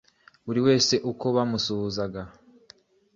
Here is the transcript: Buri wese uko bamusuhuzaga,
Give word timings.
Buri 0.45 0.59
wese 0.67 0.93
uko 1.11 1.25
bamusuhuzaga, 1.35 2.21